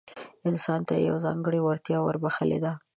[0.49, 2.73] انسان ته يې يوه ځانګړې وړتيا وربښلې ده.